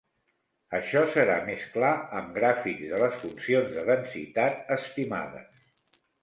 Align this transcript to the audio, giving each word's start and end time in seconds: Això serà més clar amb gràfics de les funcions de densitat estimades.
Això 0.77 1.01
serà 1.15 1.35
més 1.49 1.65
clar 1.75 1.91
amb 2.19 2.31
gràfics 2.37 2.87
de 2.95 3.03
les 3.03 3.19
funcions 3.25 3.77
de 3.77 3.85
densitat 3.91 4.75
estimades. 4.79 5.63